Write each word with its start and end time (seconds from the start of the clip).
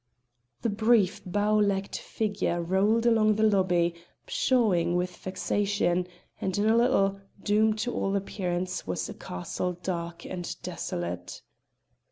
The 0.63 0.69
brief 0.71 1.21
bow 1.27 1.55
legged 1.57 1.95
figure 1.95 2.59
rolled 2.59 3.05
along 3.05 3.35
the 3.35 3.43
lobby, 3.43 3.93
pshawing 4.25 4.95
with 4.95 5.15
vexation, 5.15 6.07
and 6.41 6.57
in 6.57 6.67
a 6.67 6.75
little, 6.75 7.19
Doom, 7.43 7.75
to 7.75 7.93
all 7.93 8.15
appearance, 8.15 8.87
was 8.87 9.07
a 9.09 9.13
castle 9.13 9.73
dark 9.73 10.25
and 10.25 10.55
desolate. 10.63 11.43